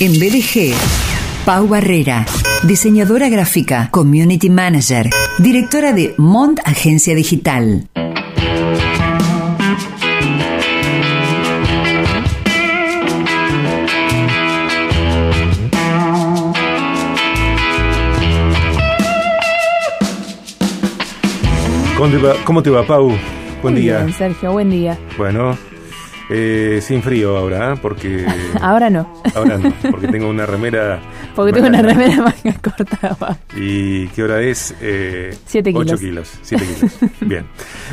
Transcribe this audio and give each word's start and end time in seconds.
En 0.00 0.12
BDG, 0.18 0.72
Pau 1.44 1.68
Barrera, 1.68 2.24
diseñadora 2.62 3.28
gráfica, 3.28 3.88
community 3.90 4.48
manager, 4.48 5.10
directora 5.38 5.92
de 5.92 6.14
Mont 6.16 6.58
Agencia 6.64 7.14
Digital. 7.14 7.86
¿Cómo 21.96 22.10
te 22.10 22.18
va, 22.18 22.34
cómo 22.44 22.62
te 22.62 22.70
va 22.70 22.86
Pau? 22.86 23.12
Buen 23.62 23.74
Muy 23.74 23.82
día. 23.82 23.98
bien, 23.98 24.12
Sergio, 24.16 24.52
buen 24.52 24.70
día. 24.70 24.98
Bueno, 25.18 25.58
eh, 26.30 26.78
sin 26.82 27.02
frío 27.02 27.36
ahora, 27.36 27.74
¿eh? 27.74 27.78
porque... 27.80 28.24
Ahora 28.60 28.90
no, 28.90 29.10
ahora 29.34 29.58
no, 29.58 29.72
porque 29.90 30.08
tengo 30.08 30.28
una 30.28 30.46
remera... 30.46 31.00
porque 31.34 31.52
tengo 31.52 31.68
una 31.68 31.82
remera 31.82 32.16
manga 32.16 32.58
corta. 32.62 33.38
¿Y 33.56 34.06
qué 34.08 34.22
hora 34.22 34.40
es? 34.42 34.74
Eh, 34.80 35.36
Siete 35.46 35.72
8 35.74 35.96
kilos. 35.96 36.00
kilos. 36.00 36.38
7 36.42 36.64
kilos. 36.64 36.98
Bien. 37.20 37.46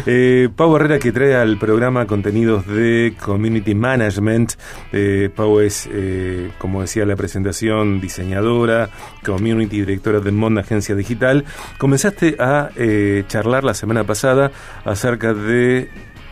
Eh, 0.06 0.50
Pau 0.56 0.76
Herrera 0.76 1.00
que 1.00 1.12
trae 1.12 1.36
al 1.36 1.58
programa 1.58 2.06
contenidos 2.06 2.68
de 2.68 3.16
Community 3.24 3.76
Management. 3.76 4.54
Eh, 4.92 5.30
Pau 5.36 5.60
es, 5.60 5.90
eh, 5.92 6.52
como 6.58 6.82
decía 6.82 7.06
la 7.06 7.16
presentación, 7.16 8.00
diseñadora, 8.02 8.90
community 9.26 9.80
directora 9.80 10.20
de 10.20 10.32
Monde 10.32 10.62
Agencia 10.62 10.96
Digital. 10.96 11.46
Comenzaste 11.78 12.36
a 12.40 12.70
eh, 12.76 13.24
charlar 13.28 13.64
la 13.64 13.74
semana 13.74 14.04
pasada 14.04 14.52
acerca 14.86 15.34
de 15.34 15.90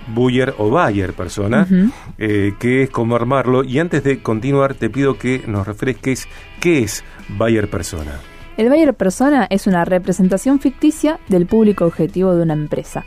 Buyer 0.07 0.53
o 0.57 0.69
Bayer 0.69 1.13
persona, 1.13 1.67
eh, 2.17 2.53
qué 2.59 2.83
es 2.83 2.89
cómo 2.89 3.15
armarlo. 3.15 3.63
Y 3.63 3.79
antes 3.79 4.03
de 4.03 4.21
continuar, 4.21 4.73
te 4.73 4.89
pido 4.89 5.17
que 5.17 5.43
nos 5.47 5.65
refresques 5.67 6.27
qué 6.59 6.83
es 6.83 7.03
Bayer 7.29 7.69
persona. 7.69 8.19
El 8.57 8.69
buyer 8.69 8.93
persona 8.93 9.47
es 9.49 9.67
una 9.67 9.83
representación 9.83 10.59
ficticia 10.59 11.19
del 11.27 11.45
público 11.45 11.85
objetivo 11.85 12.33
de 12.35 12.43
una 12.43 12.53
empresa 12.53 13.03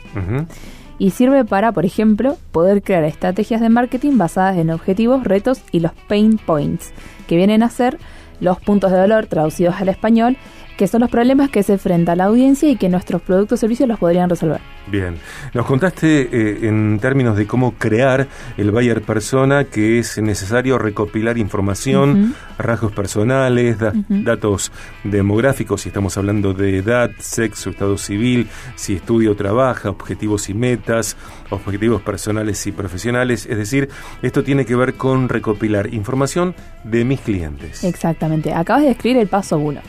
y 0.99 1.11
sirve 1.11 1.45
para, 1.45 1.71
por 1.71 1.85
ejemplo, 1.85 2.37
poder 2.51 2.83
crear 2.83 3.03
estrategias 3.05 3.61
de 3.61 3.69
marketing 3.69 4.17
basadas 4.17 4.57
en 4.57 4.69
objetivos, 4.69 5.23
retos 5.23 5.61
y 5.71 5.79
los 5.79 5.93
pain 6.07 6.37
points, 6.37 6.91
que 7.25 7.37
vienen 7.37 7.63
a 7.63 7.69
ser 7.69 7.97
los 8.41 8.59
puntos 8.59 8.91
de 8.91 8.97
dolor 8.97 9.25
traducidos 9.25 9.75
al 9.79 9.89
español, 9.89 10.37
que 10.79 10.87
son 10.87 11.01
los 11.01 11.09
problemas 11.11 11.49
que 11.49 11.61
se 11.61 11.73
enfrenta 11.73 12.15
la 12.15 12.23
audiencia 12.23 12.69
y 12.69 12.77
que 12.77 12.87
nuestros 12.87 13.21
productos 13.21 13.57
o 13.57 13.59
servicios 13.59 13.89
los 13.89 13.99
podrían 13.99 14.29
resolver. 14.29 14.61
Bien, 14.87 15.15
nos 15.53 15.65
contaste 15.65 16.21
eh, 16.31 16.67
en 16.69 16.99
términos 17.01 17.35
de 17.35 17.45
cómo 17.45 17.73
crear 17.73 18.27
el 18.55 18.71
buyer 18.71 19.01
persona 19.01 19.65
que 19.65 19.99
es 19.99 20.17
necesario 20.19 20.77
recopilar 20.77 21.37
información, 21.37 22.33
rasgos 22.57 22.93
personales, 22.93 23.77
da- 23.77 23.91
datos 24.07 24.71
demográficos, 25.03 25.81
si 25.81 25.89
estamos 25.89 26.17
hablando 26.17 26.53
de 26.53 26.77
edad, 26.77 27.11
sexo, 27.19 27.71
estado 27.71 27.97
civil, 27.97 28.47
si 28.77 28.95
estudia 28.95 29.31
o 29.31 29.35
trabaja, 29.35 29.89
objetivos 29.89 30.49
y 30.49 30.53
metas, 30.53 31.17
objetivos 31.49 32.01
personales 32.01 32.65
y 32.67 32.71
profesionales, 32.71 33.45
es 33.49 33.57
decir, 33.57 33.89
esto 34.21 34.45
tiene 34.45 34.65
que 34.65 34.77
ver 34.77 34.93
con 34.93 35.27
recopilar 35.27 35.93
información 35.93 36.55
de 36.85 37.03
mis 37.03 37.19
clientes. 37.19 37.83
Exactamente. 37.83 38.53
Acabas 38.53 38.83
de 38.83 38.91
escribir 38.91 39.17
el 39.17 39.27
paso 39.27 39.57
1. 39.57 39.81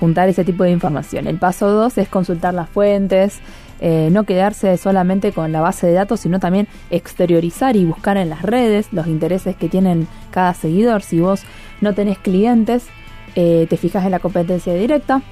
Juntar 0.00 0.28
ese 0.28 0.44
tipo 0.44 0.64
de 0.64 0.70
información. 0.70 1.26
El 1.26 1.38
paso 1.38 1.70
2 1.70 1.98
es 1.98 2.08
consultar 2.08 2.52
las 2.52 2.68
fuentes, 2.68 3.40
eh, 3.80 4.08
no 4.10 4.24
quedarse 4.24 4.76
solamente 4.76 5.32
con 5.32 5.52
la 5.52 5.60
base 5.60 5.86
de 5.86 5.92
datos, 5.92 6.20
sino 6.20 6.40
también 6.40 6.68
exteriorizar 6.90 7.76
y 7.76 7.84
buscar 7.84 8.16
en 8.16 8.30
las 8.30 8.42
redes 8.42 8.88
los 8.92 9.06
intereses 9.06 9.56
que 9.56 9.68
tienen 9.68 10.06
cada 10.30 10.54
seguidor. 10.54 11.02
Si 11.02 11.20
vos 11.20 11.42
no 11.80 11.94
tenés 11.94 12.18
clientes, 12.18 12.86
eh, 13.34 13.66
te 13.68 13.76
fijas 13.76 14.04
en 14.04 14.12
la 14.12 14.20
competencia 14.20 14.74
directa, 14.74 15.22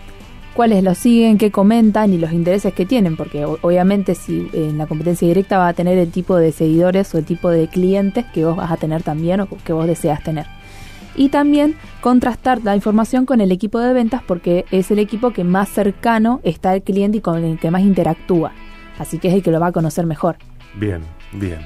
cuáles 0.54 0.82
los 0.82 0.98
siguen, 0.98 1.38
qué 1.38 1.50
comentan 1.50 2.12
y 2.12 2.18
los 2.18 2.32
intereses 2.32 2.74
que 2.74 2.84
tienen, 2.84 3.16
porque 3.16 3.44
obviamente 3.44 4.14
si 4.14 4.48
en 4.52 4.78
la 4.78 4.86
competencia 4.86 5.26
directa 5.26 5.58
va 5.58 5.68
a 5.68 5.72
tener 5.72 5.96
el 5.98 6.10
tipo 6.10 6.36
de 6.36 6.52
seguidores 6.52 7.14
o 7.14 7.18
el 7.18 7.24
tipo 7.24 7.48
de 7.48 7.68
clientes 7.68 8.24
que 8.34 8.44
vos 8.44 8.56
vas 8.56 8.70
a 8.70 8.76
tener 8.76 9.02
también 9.02 9.40
o 9.40 9.48
que 9.64 9.72
vos 9.72 9.86
deseas 9.86 10.22
tener 10.22 10.46
y 11.16 11.28
también 11.28 11.74
contrastar 12.00 12.60
la 12.62 12.74
información 12.76 13.26
con 13.26 13.40
el 13.40 13.52
equipo 13.52 13.78
de 13.80 13.92
ventas 13.92 14.22
porque 14.26 14.64
es 14.70 14.90
el 14.90 14.98
equipo 14.98 15.30
que 15.32 15.44
más 15.44 15.68
cercano 15.68 16.40
está 16.42 16.70
al 16.70 16.82
cliente 16.82 17.18
y 17.18 17.20
con 17.20 17.42
el 17.44 17.58
que 17.58 17.70
más 17.70 17.82
interactúa. 17.82 18.52
Así 18.98 19.18
que 19.18 19.28
es 19.28 19.34
el 19.34 19.42
que 19.42 19.50
lo 19.50 19.60
va 19.60 19.68
a 19.68 19.72
conocer 19.72 20.06
mejor. 20.06 20.36
Bien, 20.78 21.00
bien. 21.32 21.58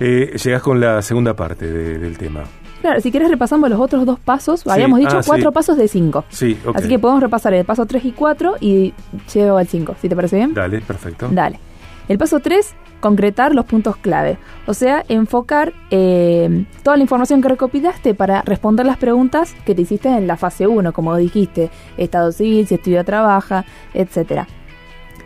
Eh, 0.00 0.36
llegás 0.42 0.62
con 0.62 0.80
la 0.80 1.02
segunda 1.02 1.34
parte 1.34 1.66
de- 1.70 1.98
del 1.98 2.16
tema. 2.18 2.44
Claro, 2.80 3.00
si 3.00 3.10
quieres 3.10 3.28
repasamos 3.28 3.68
los 3.68 3.80
otros 3.80 4.06
dos 4.06 4.20
pasos. 4.20 4.60
Sí, 4.60 4.70
Habíamos 4.70 5.00
dicho 5.00 5.18
ah, 5.18 5.22
sí. 5.22 5.28
cuatro 5.28 5.50
pasos 5.50 5.76
de 5.76 5.88
cinco. 5.88 6.24
Sí, 6.28 6.56
ok. 6.64 6.76
Así 6.76 6.88
que 6.88 6.98
podemos 6.98 7.20
repasar 7.22 7.52
el 7.54 7.64
paso 7.64 7.84
3 7.86 8.04
y 8.04 8.12
4 8.12 8.54
y 8.60 8.94
llego 9.34 9.56
al 9.58 9.66
5. 9.66 9.96
¿Sí 10.00 10.08
te 10.08 10.14
parece 10.14 10.36
bien? 10.36 10.54
Dale, 10.54 10.80
perfecto. 10.80 11.28
Dale. 11.30 11.58
El 12.08 12.16
paso 12.16 12.40
3, 12.40 12.74
concretar 13.00 13.54
los 13.54 13.66
puntos 13.66 13.96
clave. 13.96 14.38
O 14.66 14.72
sea, 14.72 15.04
enfocar 15.08 15.74
eh, 15.90 16.64
toda 16.82 16.96
la 16.96 17.02
información 17.02 17.42
que 17.42 17.48
recopilaste 17.48 18.14
para 18.14 18.40
responder 18.42 18.86
las 18.86 18.96
preguntas 18.96 19.54
que 19.66 19.74
te 19.74 19.82
hiciste 19.82 20.08
en 20.08 20.26
la 20.26 20.38
fase 20.38 20.66
1, 20.66 20.92
como 20.94 21.14
dijiste, 21.16 21.70
estado 21.98 22.32
civil, 22.32 22.66
si 22.66 22.76
estudia 22.76 23.04
trabaja, 23.04 23.66
etc. 23.92 24.44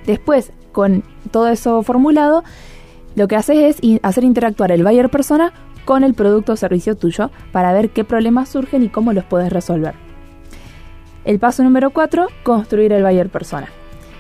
Después, 0.07 0.53
con 0.73 1.05
todo 1.31 1.49
eso 1.49 1.83
formulado, 1.85 2.43
lo 3.15 3.29
que 3.29 3.37
haces 3.37 3.81
es 3.81 4.01
hacer 4.03 4.25
interactuar 4.25 4.73
el 4.73 4.83
buyer 4.83 5.09
persona 5.09 5.53
con 5.85 6.03
el 6.03 6.15
producto 6.15 6.53
o 6.53 6.57
servicio 6.57 6.97
tuyo 6.97 7.31
para 7.53 7.73
ver 7.73 7.91
qué 7.91 8.03
problemas 8.03 8.49
surgen 8.49 8.83
y 8.83 8.89
cómo 8.89 9.13
los 9.13 9.25
puedes 9.25 9.53
resolver. 9.53 9.95
El 11.25 11.39
paso 11.39 11.63
número 11.63 11.91
4, 11.91 12.27
construir 12.43 12.93
el 12.93 13.05
buyer 13.05 13.29
persona 13.29 13.69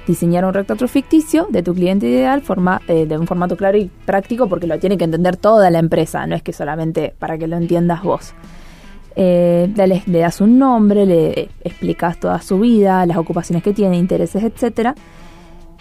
diseñar 0.06 0.44
un 0.44 0.54
retrato 0.54 0.88
ficticio 0.88 1.46
de 1.50 1.62
tu 1.62 1.74
cliente 1.74 2.08
ideal 2.08 2.42
forma, 2.42 2.80
eh, 2.88 3.06
de 3.06 3.18
un 3.18 3.26
formato 3.26 3.56
claro 3.56 3.78
y 3.78 3.90
práctico 4.04 4.48
porque 4.48 4.66
lo 4.66 4.78
tiene 4.78 4.98
que 4.98 5.04
entender 5.04 5.36
toda 5.36 5.70
la 5.70 5.78
empresa, 5.78 6.26
no 6.26 6.34
es 6.34 6.42
que 6.42 6.52
solamente 6.52 7.14
para 7.18 7.38
que 7.38 7.46
lo 7.46 7.56
entiendas 7.56 8.02
vos. 8.02 8.34
Eh, 9.14 9.70
le, 9.74 10.02
le 10.06 10.18
das 10.18 10.41
un 10.41 10.58
nombre, 10.58 11.04
le 11.04 11.50
explicas 11.64 12.18
toda 12.18 12.41
su 12.41 12.58
vida, 12.58 13.04
las 13.06 13.16
ocupaciones 13.16 13.62
que 13.62 13.72
tiene, 13.72 13.98
intereses, 13.98 14.42
etcétera, 14.42 14.94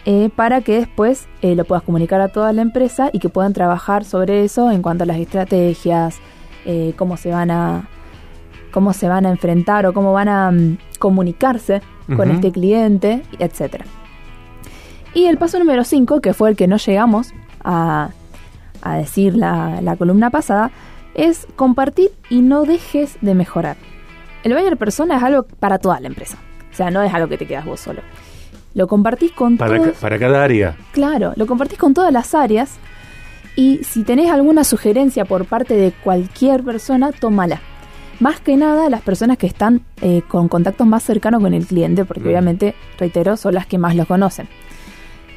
eh, 0.05 0.29
para 0.35 0.61
que 0.61 0.79
después 0.79 1.27
eh, 1.41 1.55
lo 1.55 1.63
puedas 1.63 1.83
comunicar 1.83 2.19
a 2.21 2.27
toda 2.29 2.51
la 2.51 2.61
empresa 2.61 3.09
y 3.13 3.19
que 3.19 3.29
puedan 3.29 3.53
trabajar 3.53 4.03
sobre 4.03 4.43
eso 4.43 4.71
en 4.71 4.81
cuanto 4.81 5.03
a 5.03 5.07
las 5.07 5.17
estrategias, 5.17 6.19
cómo 6.95 7.17
se 7.17 7.31
van 7.31 7.49
a 7.49 7.89
cómo 8.71 8.93
se 8.93 9.07
van 9.07 9.25
a 9.25 9.31
enfrentar 9.31 9.87
o 9.87 9.93
cómo 9.93 10.13
van 10.13 10.29
a 10.29 10.51
mm, 10.51 10.77
comunicarse 10.99 11.81
con 12.15 12.29
este 12.29 12.51
cliente, 12.51 13.23
etcétera. 13.39 13.85
Y 15.13 15.25
el 15.25 15.37
paso 15.37 15.59
número 15.59 15.83
5, 15.83 16.21
que 16.21 16.33
fue 16.33 16.49
el 16.49 16.55
que 16.55 16.67
no 16.67 16.77
llegamos 16.77 17.33
a, 17.63 18.09
a 18.81 18.95
decir 18.95 19.35
la, 19.35 19.81
la 19.81 19.95
columna 19.97 20.29
pasada, 20.29 20.71
es 21.15 21.47
compartir 21.55 22.11
y 22.29 22.41
no 22.41 22.63
dejes 22.63 23.17
de 23.21 23.35
mejorar. 23.35 23.75
El 24.43 24.53
buyer 24.53 24.77
persona 24.77 25.17
es 25.17 25.23
algo 25.23 25.43
para 25.43 25.77
toda 25.79 25.99
la 25.99 26.07
empresa. 26.07 26.37
O 26.71 26.75
sea, 26.75 26.89
no 26.89 27.01
es 27.03 27.13
algo 27.13 27.27
que 27.27 27.37
te 27.37 27.45
quedas 27.45 27.65
vos 27.65 27.79
solo. 27.81 28.01
Lo 28.73 28.87
compartís 28.87 29.33
con 29.33 29.57
Para, 29.57 29.75
todos- 29.77 29.93
ca- 29.93 29.99
para 29.99 30.17
cada 30.17 30.43
área. 30.43 30.77
Claro, 30.93 31.33
lo 31.35 31.45
compartís 31.45 31.77
con 31.77 31.93
todas 31.93 32.13
las 32.13 32.33
áreas 32.33 32.71
y 33.57 33.83
si 33.83 34.03
tenés 34.03 34.31
alguna 34.31 34.63
sugerencia 34.63 35.25
por 35.25 35.43
parte 35.45 35.73
de 35.75 35.91
cualquier 35.91 36.63
persona, 36.63 37.11
tómala. 37.11 37.59
Más 38.21 38.39
que 38.39 38.55
nada 38.55 38.89
las 38.89 39.01
personas 39.01 39.37
que 39.37 39.47
están 39.47 39.81
eh, 40.01 40.21
con 40.27 40.47
contactos 40.47 40.87
más 40.87 41.03
cercanos 41.03 41.41
con 41.41 41.53
el 41.53 41.65
cliente, 41.65 42.05
porque 42.05 42.21
Mm. 42.23 42.27
obviamente, 42.27 42.75
reitero, 42.97 43.35
son 43.35 43.55
las 43.55 43.65
que 43.65 43.77
más 43.77 43.95
lo 43.95 44.05
conocen. 44.05 44.47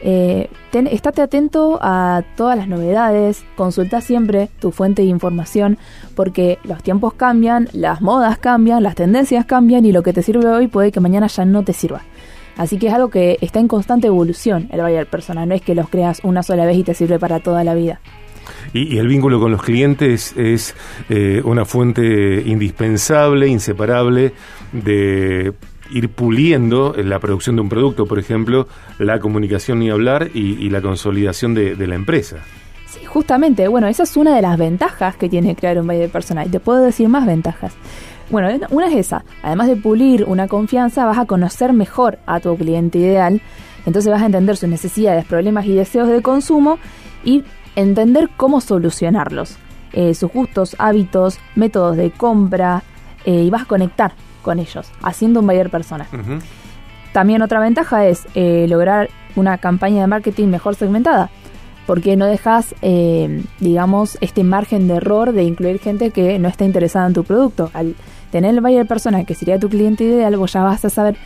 Eh, 0.07 0.51
estate 0.71 1.23
atento 1.23 1.79
a 1.81 2.23
todas 2.37 2.59
las 2.59 2.69
novedades, 2.69 3.43
consulta 3.57 4.03
siempre 4.03 4.51
tu 4.61 4.71
fuente 4.71 5.01
de 5.01 5.09
información, 5.09 5.79
porque 6.15 6.59
los 6.63 6.83
tiempos 6.83 7.15
cambian, 7.15 7.71
las 7.73 8.03
modas 8.03 8.37
cambian, 8.37 8.83
las 8.83 8.97
tendencias 8.97 9.47
cambian 9.47 9.87
y 9.87 9.93
lo 9.93 10.03
que 10.03 10.13
te 10.13 10.23
sirve 10.23 10.47
hoy 10.47 10.67
puede 10.67 10.93
que 10.93 11.01
mañana 11.01 11.27
ya 11.29 11.47
no 11.47 11.65
te 11.65 11.73
sirva. 11.73 12.03
Así 12.59 12.79
que 12.79 12.89
es 12.89 12.93
algo 12.93 13.09
que 13.09 13.39
está 13.41 13.61
en 13.61 13.67
constante 13.67 14.07
evolución 14.07 14.69
el 14.73 14.83
buyer 14.83 15.07
persona, 15.07 15.47
no 15.47 15.55
es 15.55 15.63
que 15.63 15.75
los 15.75 15.89
creas 15.89 16.21
una 16.23 16.43
sola 16.43 16.67
vez 16.67 16.77
y 16.77 16.85
te 16.85 16.93
sirve 16.93 17.19
para 17.19 17.41
toda 17.41 17.65
la 17.65 17.75
vida. 17.75 17.99
Y, 18.75 18.95
y 18.95 18.99
el 18.99 19.09
vínculo 19.09 19.41
con 19.41 19.53
los 19.53 19.63
clientes 19.63 20.35
es 20.37 20.77
eh, 21.09 21.41
una 21.47 21.65
fuente 21.65 22.43
indispensable, 22.45 23.49
inseparable 23.49 24.35
de 24.73 25.55
ir 25.91 26.09
puliendo 26.09 26.95
en 26.97 27.11
la 27.11 27.19
producción 27.19 27.57
de 27.57 27.63
un 27.63 27.69
producto, 27.69 28.07
por 28.07 28.19
ejemplo, 28.19 28.67
la 28.99 29.19
comunicación 29.19 29.81
ni 29.81 29.91
hablar 29.91 30.31
y, 30.35 30.69
la 30.71 30.81
consolidación 30.81 31.55
de, 31.55 31.87
la 31.87 31.95
empresa. 31.95 32.37
Sí, 32.87 33.05
justamente, 33.05 33.69
bueno, 33.69 33.87
esa 33.87 34.05
es 34.05 34.17
una 34.17 34.35
de 34.35 34.43
las 34.43 34.57
ventajas 34.57 35.17
que 35.17 35.29
tiene 35.29 35.55
crear 35.55 35.79
un 35.79 35.87
buyer 35.87 36.11
persona 36.11 36.45
y 36.45 36.49
te 36.49 36.61
puedo 36.61 36.81
decir 36.81 37.09
más 37.09 37.27
ventajas. 37.27 37.75
Bueno, 38.31 38.49
una 38.71 38.87
es 38.89 38.95
esa, 38.95 39.25
además 39.43 39.69
de 39.69 39.77
pulir 39.77 40.25
una 40.25 40.49
confianza, 40.49 41.05
vas 41.05 41.19
a 41.19 41.27
conocer 41.27 41.73
mejor 41.73 42.19
a 42.27 42.41
tu 42.41 42.57
cliente 42.57 42.99
ideal, 42.99 43.43
entonces 43.85 44.11
vas 44.11 44.23
a 44.23 44.27
entender 44.27 44.57
sus 44.57 44.69
necesidades, 44.69 45.27
problemas 45.27 45.67
y 45.67 45.75
deseos 45.75 46.09
de 46.09 46.23
consumo 46.23 46.79
y 47.23 47.45
entender 47.77 48.31
cómo 48.37 48.63
solucionarlos, 48.63 49.59
eh, 49.93 50.15
sus 50.15 50.33
gustos, 50.33 50.75
hábitos, 50.79 51.39
métodos 51.55 51.97
de 51.97 52.11
compra, 52.11 52.83
eh, 53.27 53.43
y 53.43 53.51
vas 53.51 53.63
a 53.63 53.67
conectar 53.67 54.15
con 54.45 54.61
ellos, 54.61 54.93
haciendo 55.03 55.41
un 55.41 55.49
buyer 55.49 55.71
persona. 55.71 56.07
También 57.13 57.43
otra 57.43 57.59
ventaja 57.59 58.07
es 58.07 58.27
eh, 58.35 58.67
lograr 58.69 59.11
una 59.35 59.59
campaña 59.59 60.03
de 60.03 60.07
marketing 60.07 60.49
mejor 60.49 60.77
segmentada, 60.77 61.31
porque 61.87 62.17
no 62.17 62.27
dejas, 62.27 62.75
eh, 62.83 63.43
digamos, 63.59 64.19
este 64.21 64.45
margen 64.45 64.87
de 64.87 64.95
error 64.95 65.33
de 65.33 65.43
incluir 65.43 65.81
gente 65.81 66.11
que 66.11 66.39
no 66.39 66.49
está 66.49 66.65
interesada 66.65 67.07
en 67.07 67.15
tu 67.15 67.25
producto. 67.25 67.71
Al 67.75 67.97
tener 68.31 68.55
el 68.55 68.61
buyer 68.61 68.87
persona, 68.87 69.25
que 69.25 69.35
sería 69.35 69.59
tu 69.59 69.69
cliente 69.69 70.05
ideal, 70.05 70.37
vos 70.37 70.53
ya 70.53 70.63
vas 70.63 70.85
a 70.85 70.91
saber 70.91 71.17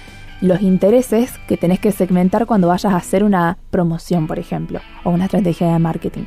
los 0.40 0.62
intereses 0.62 1.32
que 1.48 1.56
tenés 1.56 1.80
que 1.80 1.90
segmentar 1.90 2.46
cuando 2.46 2.68
vayas 2.68 2.92
a 2.92 2.96
hacer 2.96 3.24
una 3.24 3.58
promoción, 3.70 4.26
por 4.26 4.38
ejemplo, 4.38 4.80
o 5.04 5.10
una 5.10 5.24
estrategia 5.24 5.72
de 5.72 5.78
marketing. 5.78 6.24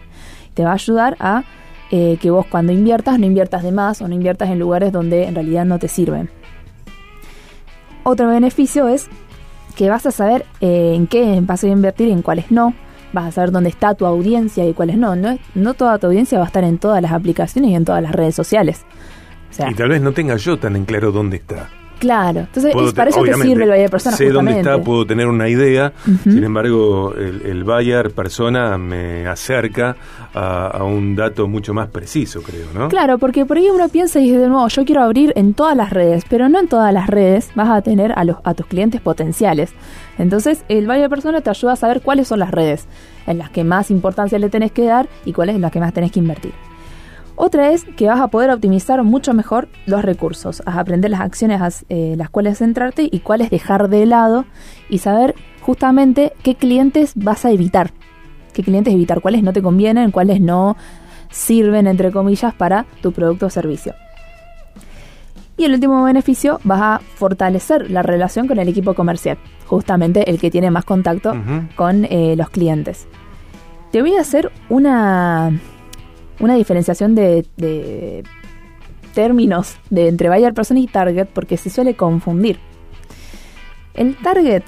Te 0.53 0.63
va 0.63 0.71
a 0.71 0.73
ayudar 0.73 1.15
a 1.19 1.43
eh, 1.91 2.17
que 2.21 2.31
vos 2.31 2.45
cuando 2.45 2.71
inviertas 2.71 3.19
no 3.19 3.25
inviertas 3.25 3.63
de 3.63 3.71
más 3.71 4.01
o 4.01 4.07
no 4.07 4.15
inviertas 4.15 4.49
en 4.49 4.59
lugares 4.59 4.91
donde 4.91 5.25
en 5.25 5.35
realidad 5.35 5.65
no 5.65 5.77
te 5.77 5.87
sirven. 5.87 6.29
Otro 8.03 8.27
beneficio 8.27 8.87
es 8.87 9.07
que 9.75 9.89
vas 9.89 10.05
a 10.05 10.11
saber 10.11 10.45
eh, 10.59 10.93
en 10.95 11.07
qué 11.07 11.39
vas 11.41 11.63
a 11.63 11.67
invertir 11.67 12.07
y 12.07 12.11
en 12.11 12.21
cuáles 12.21 12.51
no. 12.51 12.73
Vas 13.13 13.25
a 13.27 13.31
saber 13.31 13.51
dónde 13.51 13.69
está 13.69 13.93
tu 13.93 14.05
audiencia 14.05 14.65
y 14.65 14.73
cuáles 14.73 14.97
no. 14.97 15.15
no. 15.15 15.37
No 15.55 15.73
toda 15.73 15.97
tu 15.97 16.07
audiencia 16.07 16.37
va 16.37 16.45
a 16.45 16.47
estar 16.47 16.63
en 16.63 16.77
todas 16.77 17.01
las 17.01 17.11
aplicaciones 17.11 17.71
y 17.71 17.75
en 17.75 17.85
todas 17.85 18.01
las 18.01 18.13
redes 18.13 18.35
sociales. 18.35 18.85
Y 19.69 19.75
tal 19.75 19.89
vez 19.89 20.01
no 20.01 20.13
tenga 20.13 20.37
yo 20.37 20.57
tan 20.57 20.75
en 20.75 20.85
claro 20.85 21.11
dónde 21.11 21.37
está. 21.37 21.69
Claro. 22.01 22.41
Entonces, 22.41 22.73
Puedo 22.73 22.87
es, 22.87 22.93
para 22.93 23.11
eso 23.11 23.21
te 23.23 23.33
sirve 23.35 23.63
el 23.63 23.69
buyer 23.69 23.89
persona 23.89 24.17
Sé 24.17 24.29
dónde 24.29 24.57
está, 24.59 24.81
puedo 24.81 25.05
tener 25.05 25.27
una 25.27 25.47
idea. 25.47 25.93
Sin 26.23 26.43
embargo, 26.43 27.13
el, 27.15 27.43
el 27.45 27.63
buyer 27.63 28.11
persona 28.11 28.77
me 28.77 29.27
acerca 29.27 29.95
a, 30.33 30.67
a 30.67 30.83
un 30.83 31.15
dato 31.15 31.47
mucho 31.47 31.73
más 31.73 31.87
preciso, 31.89 32.41
creo, 32.41 32.65
¿no? 32.73 32.89
Claro, 32.89 33.19
porque 33.19 33.45
por 33.45 33.57
ahí 33.57 33.69
uno 33.69 33.87
piensa 33.87 34.19
y 34.19 34.23
dice, 34.23 34.39
de 34.39 34.47
nuevo, 34.49 34.67
yo 34.67 34.83
quiero 34.83 35.03
abrir 35.03 35.31
en 35.35 35.53
todas 35.53 35.77
las 35.77 35.91
redes, 35.91 36.25
pero 36.27 36.49
no 36.49 36.59
en 36.59 36.67
todas 36.67 36.93
las 36.93 37.07
redes 37.07 37.51
vas 37.55 37.69
a 37.69 37.81
tener 37.81 38.13
a, 38.15 38.23
los, 38.23 38.37
a 38.43 38.53
tus 38.53 38.65
clientes 38.65 38.99
potenciales. 38.99 39.71
Entonces, 40.17 40.63
el 40.67 40.87
buyer 40.87 41.09
persona 41.09 41.41
te 41.41 41.49
ayuda 41.49 41.73
a 41.73 41.75
saber 41.75 42.01
cuáles 42.01 42.27
son 42.27 42.39
las 42.39 42.51
redes 42.51 42.87
en 43.27 43.37
las 43.37 43.51
que 43.51 43.63
más 43.63 43.91
importancia 43.91 44.39
le 44.39 44.49
tenés 44.49 44.71
que 44.71 44.85
dar 44.85 45.07
y 45.25 45.33
cuáles 45.33 45.55
en 45.55 45.61
las 45.61 45.71
que 45.71 45.79
más 45.79 45.93
tenés 45.93 46.11
que 46.11 46.19
invertir. 46.19 46.53
Otra 47.35 47.71
es 47.71 47.85
que 47.95 48.07
vas 48.07 48.19
a 48.19 48.27
poder 48.27 48.51
optimizar 48.51 49.01
mucho 49.03 49.33
mejor 49.33 49.67
los 49.85 50.03
recursos, 50.03 50.61
vas 50.65 50.75
a 50.75 50.79
aprender 50.79 51.11
las 51.11 51.21
acciones 51.21 51.61
a 51.61 51.69
eh, 51.89 52.15
las 52.17 52.29
cuales 52.29 52.57
centrarte 52.59 53.07
y 53.11 53.19
cuáles 53.19 53.49
dejar 53.49 53.89
de 53.89 54.05
lado 54.05 54.45
y 54.89 54.99
saber 54.99 55.35
justamente 55.61 56.33
qué 56.43 56.55
clientes 56.55 57.13
vas 57.15 57.45
a 57.45 57.51
evitar, 57.51 57.91
qué 58.53 58.63
clientes 58.63 58.93
evitar, 58.93 59.21
cuáles 59.21 59.43
no 59.43 59.53
te 59.53 59.61
convienen, 59.61 60.11
cuáles 60.11 60.41
no 60.41 60.75
sirven, 61.29 61.87
entre 61.87 62.11
comillas, 62.11 62.53
para 62.53 62.85
tu 63.01 63.11
producto 63.11 63.47
o 63.47 63.49
servicio. 63.49 63.95
Y 65.57 65.65
el 65.65 65.73
último 65.73 66.03
beneficio, 66.03 66.59
vas 66.63 66.81
a 66.81 67.01
fortalecer 67.15 67.91
la 67.91 68.01
relación 68.01 68.47
con 68.47 68.57
el 68.59 68.67
equipo 68.67 68.93
comercial, 68.93 69.37
justamente 69.67 70.29
el 70.29 70.39
que 70.39 70.49
tiene 70.49 70.71
más 70.71 70.85
contacto 70.85 71.33
con 71.75 72.05
eh, 72.05 72.35
los 72.35 72.49
clientes. 72.49 73.07
Te 73.91 74.01
voy 74.01 74.15
a 74.15 74.21
hacer 74.21 74.51
una, 74.69 75.51
una 76.41 76.55
diferenciación 76.55 77.15
de, 77.15 77.45
términos 79.13 79.77
de 79.89 80.07
entre 80.07 80.29
buyer 80.29 80.53
persona 80.53 80.79
y 80.79 80.87
target 80.87 81.27
porque 81.33 81.57
se 81.57 81.69
suele 81.69 81.95
confundir. 81.95 82.59
El 83.93 84.15
target 84.17 84.63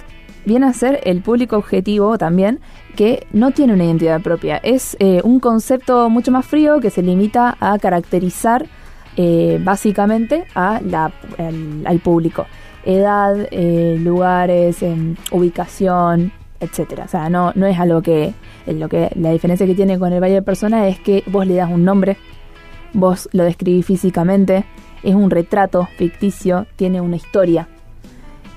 viene 0.45 0.67
a 0.67 0.73
ser 0.73 0.99
el 1.03 1.21
público 1.21 1.57
objetivo 1.57 2.17
también 2.17 2.59
que 2.95 3.25
no 3.31 3.51
tiene 3.51 3.73
una 3.73 3.85
identidad 3.85 4.21
propia. 4.21 4.57
Es 4.57 4.95
eh, 4.99 5.21
un 5.23 5.39
concepto 5.39 6.09
mucho 6.09 6.31
más 6.31 6.45
frío 6.45 6.79
que 6.79 6.89
se 6.89 7.01
limita 7.01 7.57
a 7.59 7.79
caracterizar 7.79 8.67
eh, 9.15 9.59
básicamente 9.63 10.45
a 10.55 10.81
la, 10.83 11.11
al, 11.37 11.83
al 11.85 11.99
público. 11.99 12.45
Edad, 12.85 13.47
eh, 13.51 13.97
lugares, 13.99 14.83
em, 14.83 15.15
ubicación, 15.31 16.33
etcétera. 16.63 17.05
O 17.05 17.07
sea, 17.07 17.29
no, 17.29 17.51
no 17.55 17.65
es 17.65 17.79
algo 17.79 18.01
que, 18.01 18.33
lo 18.67 18.89
que. 18.89 19.11
La 19.15 19.31
diferencia 19.31 19.65
que 19.65 19.75
tiene 19.75 19.99
con 19.99 20.13
el 20.13 20.19
buyer 20.19 20.43
persona 20.43 20.87
es 20.87 20.99
que 20.99 21.23
vos 21.27 21.45
le 21.45 21.55
das 21.55 21.69
un 21.71 21.85
nombre, 21.85 22.17
vos 22.93 23.29
lo 23.31 23.43
describís 23.43 23.85
físicamente, 23.85 24.65
es 25.03 25.15
un 25.15 25.29
retrato 25.29 25.87
ficticio, 25.97 26.67
tiene 26.75 27.01
una 27.01 27.15
historia. 27.15 27.67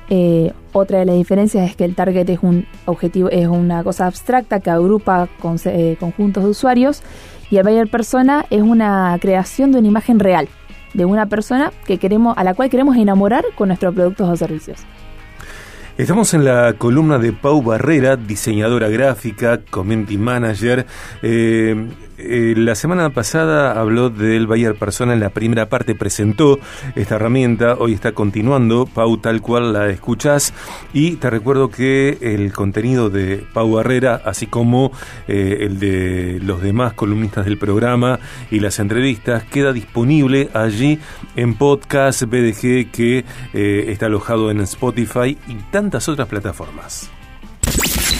Eh, 0.09 0.53
otra 0.73 1.01
de 1.01 1.05
las 1.05 1.17
diferencias 1.17 1.69
es 1.69 1.75
que 1.75 1.85
el 1.85 1.97
target 1.97 2.29
es 2.31 2.39
un 2.43 2.67
objetivo, 2.85 3.29
es 3.29 3.49
una 3.49 3.83
cosa 3.83 4.07
abstracta 4.07 4.61
que 4.61 4.71
agrupa 4.71 5.29
eh, 5.65 5.97
conjuntos 5.99 6.45
de 6.45 6.51
usuarios 6.51 7.03
y 7.51 7.57
el 7.57 7.65
buyer 7.65 7.89
persona 7.91 8.47
es 8.51 8.63
una 8.63 9.19
creación 9.21 9.73
de 9.73 9.79
una 9.79 9.89
imagen 9.89 10.21
real 10.21 10.49
de 10.97 11.05
una 11.05 11.27
persona 11.27 11.73
que 11.87 11.99
queremos, 11.99 12.37
a 12.37 12.45
la 12.45 12.55
cual 12.55 12.71
queremos 12.71 12.97
enamorar 12.97 13.45
con 13.55 13.69
nuestros 13.69 13.95
productos 13.95 14.29
o 14.29 14.37
servicios. 14.37 14.81
Estamos 15.99 16.35
en 16.35 16.45
la 16.45 16.75
columna 16.75 17.19
de 17.19 17.33
Pau 17.33 17.63
Barrera, 17.63 18.17
diseñadora 18.17 18.91
gráfica, 18.91 19.63
community 19.71 20.19
manager. 20.19 20.85
Eh, 21.23 21.89
eh, 22.19 22.55
la 22.57 22.75
semana 22.75 23.11
pasada 23.11 23.79
habló 23.79 24.11
del 24.11 24.47
Bayer 24.47 24.75
Persona 24.75 25.13
en 25.13 25.21
la 25.21 25.31
primera 25.31 25.69
parte, 25.69 25.95
presentó 25.95 26.59
esta 26.95 27.17
herramienta, 27.17 27.75
hoy 27.79 27.93
está 27.93 28.13
continuando, 28.13 28.87
Pau 28.87 29.19
tal 29.19 29.43
cual 29.43 29.73
la 29.73 29.91
escuchás 29.91 30.55
y 30.93 31.17
te 31.17 31.29
recuerdo 31.29 31.71
que 31.71 32.19
el 32.21 32.53
contenido 32.53 33.11
de 33.11 33.45
Pau 33.53 33.73
Barrera, 33.73 34.21
así 34.25 34.47
como 34.47 34.93
eh, 35.29 35.59
el 35.61 35.79
de 35.79 36.41
los 36.43 36.63
demás 36.63 36.95
columnistas 36.95 37.45
del 37.45 37.59
programa 37.59 38.19
y 38.51 38.61
las 38.61 38.79
entrevistas, 38.79 39.45
queda 39.45 39.73
disponible 39.73 40.49
allí 40.55 40.99
en 41.37 41.55
podcast 41.55 42.23
BDG 42.23 42.91
que 42.91 43.25
eh, 43.53 43.85
está 43.89 44.07
alojado 44.07 44.51
en 44.51 44.61
Spotify 44.61 45.37
y 45.49 45.55
tantas 45.71 46.09
otras 46.09 46.29
plataformas. 46.29 47.11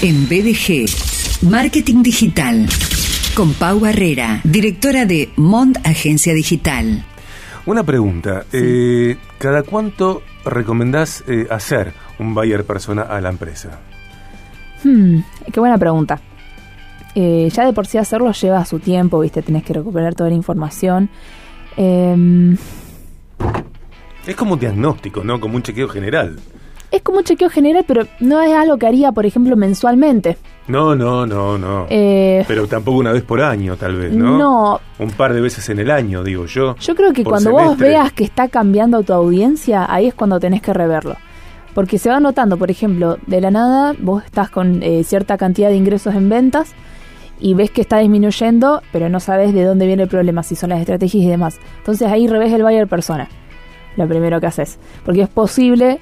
En 0.03 0.29
BDG, 0.29 0.87
Marketing 1.49 2.03
Digital, 2.03 2.69
con 3.37 3.53
Pau 3.53 3.79
Barrera, 3.79 4.41
directora 4.45 5.05
de 5.05 5.29
Mont 5.37 5.77
Agencia 5.87 6.33
Digital. 6.33 7.05
Una 7.67 7.83
pregunta, 7.85 8.47
eh, 8.51 9.19
¿cada 9.37 9.63
cuánto 9.63 10.23
recomendás 10.43 11.23
eh, 11.29 11.47
hacer 11.51 11.93
un 12.19 12.35
buyer 12.35 12.65
persona 12.65 13.03
a 13.03 13.21
la 13.21 13.29
empresa? 13.29 13.79
Hmm, 14.83 15.19
qué 15.53 15.61
buena 15.61 15.77
pregunta. 15.77 16.19
Eh, 17.15 17.51
ya 17.53 17.67
de 17.67 17.75
por 17.75 17.87
sí 17.87 17.99
hacerlo 17.99 18.33
lleva 18.33 18.65
su 18.65 18.79
tiempo, 18.79 19.21
viste, 19.21 19.43
tenés 19.43 19.65
que 19.65 19.75
recuperar 19.75 20.15
toda 20.15 20.31
la 20.31 20.37
información. 20.37 21.11
Em, 21.77 22.57
Es 24.27 24.35
como 24.35 24.55
un 24.55 24.61
diagnóstico, 24.61 25.23
¿no? 25.23 25.39
Como 25.41 25.57
un 25.57 25.63
chequeo 25.63 25.89
general. 25.89 26.39
Es 26.97 27.03
como 27.03 27.19
un 27.19 27.25
chequeo 27.25 27.49
general, 27.49 27.85
pero 27.87 28.07
no 28.21 28.43
es 28.43 28.53
algo 28.53 28.77
que 28.79 28.87
haría, 28.87 29.13
por 29.13 29.27
ejemplo, 29.27 29.57
mensualmente. 29.57 30.37
No, 30.69 30.97
no, 30.97 31.27
no, 31.27 31.57
no. 31.57 31.87
Eh, 31.89 32.45
Pero 32.49 32.67
tampoco 32.67 32.99
una 32.99 33.13
vez 33.13 33.23
por 33.23 33.41
año, 33.41 33.77
tal 33.77 33.97
vez, 33.97 34.13
¿no? 34.13 34.37
no, 34.37 34.81
Un 34.99 35.11
par 35.11 35.33
de 35.33 35.41
veces 35.41 35.69
en 35.69 35.79
el 35.79 35.91
año, 35.91 36.25
digo 36.25 36.47
yo. 36.47 36.75
Yo 36.77 36.95
creo 36.95 37.13
que 37.13 37.23
cuando 37.25 37.53
vos 37.53 37.79
veas 37.79 38.13
que 38.13 38.25
está 38.25 38.49
cambiando 38.49 39.03
tu 39.03 39.13
audiencia, 39.13 39.87
ahí 39.89 40.09
es 40.09 40.15
cuando 40.15 40.41
tenés 40.41 40.63
que 40.63 40.73
reverlo. 40.73 41.17
Porque 41.75 41.99
se 41.99 42.09
va 42.09 42.19
notando, 42.21 42.57
por 42.57 42.71
ejemplo, 42.71 43.19
de 43.27 43.41
la 43.41 43.51
nada 43.51 43.95
vos 43.99 44.25
estás 44.25 44.51
con 44.51 44.83
eh, 44.83 45.05
cierta 45.05 45.37
cantidad 45.37 45.69
de 45.69 45.77
ingresos 45.77 46.15
en 46.15 46.29
ventas 46.29 46.75
y 47.39 47.55
ves 47.55 47.71
que 47.71 47.83
está 47.83 47.99
disminuyendo, 47.99 48.83
pero 48.93 49.09
no 49.09 49.21
sabes 49.21 49.53
de 49.53 49.63
dónde 49.63 49.87
viene 49.87 50.05
el 50.05 50.09
problema, 50.09 50.43
si 50.43 50.57
son 50.57 50.71
las 50.71 50.81
estrategias 50.81 51.23
y 51.23 51.29
demás. 51.29 51.59
Entonces 51.79 52.11
ahí 52.11 52.27
revés 52.27 52.53
el 52.53 52.63
buyer 52.63 52.89
persona, 52.89 53.29
lo 53.97 54.09
primero 54.09 54.41
que 54.41 54.47
haces. 54.47 54.79
Porque 55.05 55.23
es 55.23 55.29
posible, 55.29 56.01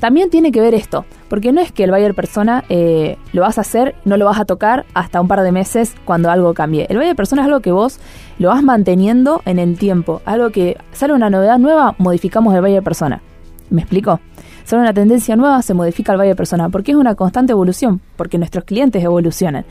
también 0.00 0.30
tiene 0.30 0.52
que 0.52 0.60
ver 0.60 0.74
esto, 0.74 1.04
porque 1.28 1.50
no 1.50 1.60
es 1.60 1.72
que 1.72 1.82
el 1.82 1.90
buyer 1.90 2.14
persona 2.14 2.64
eh, 2.68 3.16
lo 3.32 3.42
vas 3.42 3.58
a 3.58 3.62
hacer, 3.62 3.96
no 4.04 4.16
lo 4.16 4.26
vas 4.26 4.38
a 4.38 4.44
tocar 4.44 4.86
hasta 4.94 5.20
un 5.20 5.26
par 5.26 5.42
de 5.42 5.50
meses 5.50 5.94
cuando 6.04 6.30
algo 6.30 6.54
cambie. 6.54 6.86
El 6.88 6.98
buyer 6.98 7.16
persona 7.16 7.42
es 7.42 7.46
algo 7.46 7.60
que 7.60 7.72
vos 7.72 7.98
lo 8.38 8.48
vas 8.48 8.62
manteniendo 8.62 9.42
en 9.44 9.58
el 9.58 9.76
tiempo, 9.76 10.22
algo 10.24 10.50
que 10.50 10.76
sale 10.92 11.14
una 11.14 11.30
novedad 11.30 11.58
nueva, 11.58 11.96
modificamos 11.98 12.54
el 12.54 12.60
buyer 12.60 12.82
persona. 12.82 13.22
¿Me 13.70 13.82
explico? 13.82 14.20
Sale 14.64 14.82
una 14.82 14.94
tendencia 14.94 15.34
nueva, 15.34 15.62
se 15.62 15.74
modifica 15.74 16.12
el 16.12 16.18
buyer 16.18 16.36
persona, 16.36 16.68
porque 16.68 16.92
es 16.92 16.96
una 16.96 17.16
constante 17.16 17.52
evolución, 17.52 18.00
porque 18.16 18.38
nuestros 18.38 18.64
clientes 18.64 19.02
evolucionan. 19.02 19.64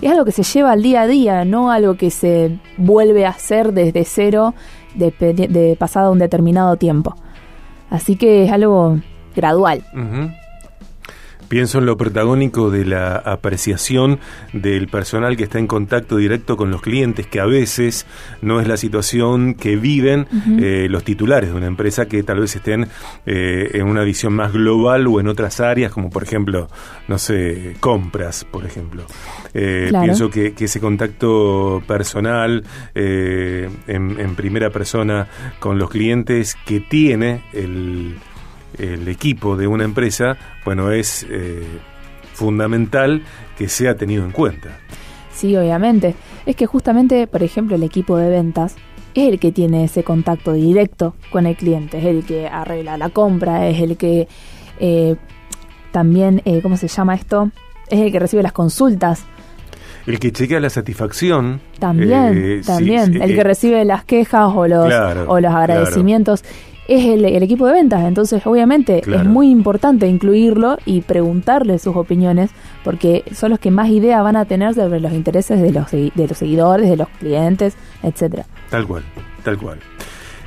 Y 0.00 0.06
es 0.06 0.12
algo 0.12 0.24
que 0.24 0.32
se 0.32 0.44
lleva 0.44 0.72
al 0.72 0.82
día 0.82 1.02
a 1.02 1.06
día, 1.06 1.44
no 1.44 1.70
algo 1.70 1.96
que 1.96 2.10
se 2.10 2.58
vuelve 2.78 3.26
a 3.26 3.30
hacer 3.30 3.72
desde 3.72 4.04
cero 4.04 4.54
de, 4.94 5.10
de 5.10 5.76
pasado 5.78 6.10
un 6.10 6.18
determinado 6.18 6.76
tiempo. 6.76 7.16
Así 7.90 8.16
que 8.16 8.44
es 8.44 8.52
algo 8.52 8.98
gradual. 9.34 9.82
Pienso 11.48 11.78
en 11.78 11.86
lo 11.86 11.96
protagónico 11.96 12.70
de 12.70 12.84
la 12.84 13.16
apreciación 13.16 14.18
del 14.52 14.88
personal 14.88 15.36
que 15.36 15.44
está 15.44 15.58
en 15.58 15.66
contacto 15.66 16.16
directo 16.16 16.56
con 16.56 16.70
los 16.70 16.80
clientes, 16.80 17.26
que 17.26 17.40
a 17.40 17.44
veces 17.44 18.06
no 18.40 18.60
es 18.60 18.68
la 18.68 18.76
situación 18.76 19.54
que 19.54 19.76
viven 19.76 20.26
eh, 20.60 20.86
los 20.88 21.04
titulares 21.04 21.50
de 21.50 21.56
una 21.56 21.66
empresa 21.66 22.06
que 22.06 22.22
tal 22.22 22.40
vez 22.40 22.56
estén 22.56 22.88
eh, 23.26 23.70
en 23.74 23.86
una 23.86 24.02
visión 24.02 24.32
más 24.32 24.52
global 24.52 25.06
o 25.06 25.20
en 25.20 25.28
otras 25.28 25.60
áreas, 25.60 25.92
como 25.92 26.10
por 26.10 26.22
ejemplo, 26.22 26.68
no 27.08 27.18
sé, 27.18 27.76
compras, 27.80 28.44
por 28.50 28.64
ejemplo. 28.64 29.04
Eh, 29.52 29.90
pienso 29.90 30.30
que, 30.30 30.54
ese 30.58 30.80
contacto 30.80 31.82
personal 31.86 32.64
en 32.94 34.34
primera 34.34 34.70
persona 34.70 35.28
con 35.60 35.78
los 35.78 35.90
clientes 35.90 36.56
que 36.64 36.80
tiene 36.80 37.42
el 37.52 38.16
el 38.78 39.08
equipo 39.08 39.56
de 39.56 39.66
una 39.66 39.84
empresa, 39.84 40.36
bueno, 40.64 40.90
es 40.90 41.26
eh, 41.30 41.62
fundamental 42.32 43.22
que 43.56 43.68
sea 43.68 43.96
tenido 43.96 44.24
en 44.24 44.32
cuenta. 44.32 44.78
Sí, 45.32 45.56
obviamente. 45.56 46.14
Es 46.46 46.56
que 46.56 46.66
justamente, 46.66 47.26
por 47.26 47.42
ejemplo, 47.42 47.76
el 47.76 47.82
equipo 47.82 48.16
de 48.16 48.30
ventas 48.30 48.76
es 49.14 49.28
el 49.28 49.38
que 49.38 49.52
tiene 49.52 49.84
ese 49.84 50.02
contacto 50.02 50.52
directo 50.52 51.14
con 51.30 51.46
el 51.46 51.56
cliente, 51.56 51.98
es 51.98 52.04
el 52.04 52.24
que 52.24 52.48
arregla 52.48 52.98
la 52.98 53.10
compra, 53.10 53.68
es 53.68 53.80
el 53.80 53.96
que 53.96 54.28
eh, 54.80 55.16
también, 55.92 56.42
eh, 56.44 56.60
¿cómo 56.62 56.76
se 56.76 56.88
llama 56.88 57.14
esto? 57.14 57.50
Es 57.88 58.00
el 58.00 58.10
que 58.10 58.18
recibe 58.18 58.42
las 58.42 58.52
consultas. 58.52 59.24
El 60.06 60.18
que 60.18 60.32
chequea 60.32 60.60
la 60.60 60.68
satisfacción. 60.68 61.60
También, 61.78 62.62
también. 62.62 63.22
el 63.22 63.34
que 63.34 63.44
recibe 63.44 63.84
las 63.84 64.04
quejas 64.04 64.50
o 64.54 64.66
los, 64.66 64.92
o 65.26 65.40
los 65.40 65.54
agradecimientos 65.54 66.44
es 66.88 67.04
el, 67.06 67.24
equipo 67.24 67.66
de 67.66 67.72
ventas. 67.72 68.04
Entonces, 68.04 68.46
obviamente, 68.46 69.02
es 69.06 69.24
muy 69.24 69.50
importante 69.50 70.06
incluirlo 70.06 70.78
y 70.84 71.00
preguntarle 71.00 71.78
sus 71.78 71.96
opiniones, 71.96 72.50
porque 72.82 73.24
son 73.34 73.50
los 73.50 73.58
que 73.58 73.70
más 73.70 73.88
idea 73.88 74.22
van 74.22 74.36
a 74.36 74.44
tener 74.44 74.74
sobre 74.74 75.00
los 75.00 75.12
intereses 75.12 75.60
de 75.60 75.72
los, 75.72 75.90
de 75.90 76.28
los 76.28 76.36
seguidores, 76.36 76.88
de 76.88 76.96
los 76.96 77.08
clientes, 77.20 77.76
etcétera. 78.02 78.46
Tal 78.70 78.86
cual, 78.86 79.02
tal 79.42 79.58
cual. 79.58 79.78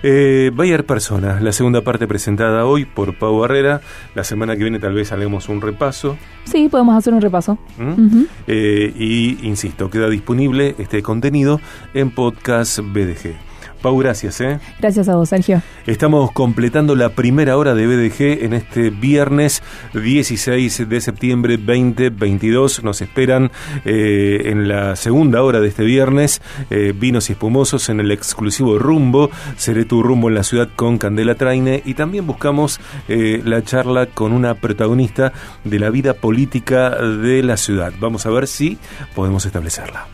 Eh, 0.03 0.51
Bayer 0.53 0.85
Personas, 0.85 1.41
la 1.41 1.51
segunda 1.51 1.81
parte 1.81 2.07
presentada 2.07 2.65
hoy 2.65 2.85
por 2.85 3.17
Pau 3.17 3.39
Barrera. 3.39 3.81
La 4.13 4.23
semana 4.23 4.55
que 4.55 4.63
viene 4.63 4.79
tal 4.79 4.93
vez 4.93 5.11
haremos 5.11 5.49
un 5.49 5.59
repaso. 5.59 6.17
Sí, 6.45 6.69
podemos 6.69 6.95
hacer 6.95 7.13
un 7.13 7.21
repaso. 7.21 7.57
¿Mm? 7.77 8.23
Eh, 8.47 8.93
y 8.95 9.47
insisto, 9.47 9.89
queda 9.89 10.09
disponible 10.09 10.75
este 10.77 11.01
contenido 11.01 11.59
en 11.93 12.11
podcast 12.11 12.79
BDG. 12.79 13.46
Pau, 13.81 13.97
gracias. 13.97 14.41
¿eh? 14.41 14.59
Gracias 14.79 15.07
a 15.09 15.15
vos, 15.15 15.29
Sergio. 15.29 15.61
Estamos 15.85 16.31
completando 16.31 16.95
la 16.95 17.09
primera 17.09 17.57
hora 17.57 17.75
de 17.75 17.87
BDG 17.87 18.43
en 18.43 18.53
este 18.53 18.89
viernes 18.89 19.61
16 19.93 20.89
de 20.89 21.01
septiembre 21.01 21.57
2022. 21.57 22.83
Nos 22.83 23.01
esperan 23.01 23.51
eh, 23.85 24.43
en 24.45 24.67
la 24.67 24.95
segunda 24.95 25.43
hora 25.43 25.59
de 25.59 25.67
este 25.67 25.83
viernes 25.83 26.41
eh, 26.69 26.93
vinos 26.95 27.29
y 27.29 27.33
espumosos 27.33 27.89
en 27.89 27.99
el 27.99 28.11
exclusivo 28.11 28.79
Rumbo. 28.79 29.29
Seré 29.57 29.85
tu 29.85 30.03
rumbo 30.03 30.29
en 30.29 30.35
la 30.35 30.43
ciudad 30.43 30.69
con 30.75 30.97
Candela 30.97 31.35
Traine 31.35 31.81
y 31.85 31.93
también 31.93 32.25
buscamos 32.25 32.79
eh, 33.07 33.41
la 33.45 33.63
charla 33.63 34.07
con 34.07 34.33
una 34.33 34.55
protagonista 34.55 35.33
de 35.63 35.79
la 35.79 35.89
vida 35.89 36.13
política 36.13 36.89
de 36.89 37.43
la 37.43 37.57
ciudad. 37.57 37.93
Vamos 37.99 38.25
a 38.25 38.29
ver 38.29 38.47
si 38.47 38.77
podemos 39.15 39.45
establecerla. 39.45 40.07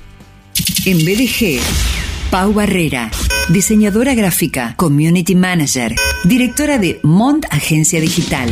En 0.86 0.98
BDG 0.98 2.13
Pau 2.30 2.54
Barrera, 2.54 3.12
diseñadora 3.50 4.14
gráfica, 4.14 4.74
community 4.78 5.36
manager, 5.36 5.96
directora 6.24 6.78
de 6.78 7.00
Mont 7.04 7.46
Agencia 7.50 8.00
Digital. 8.02 8.50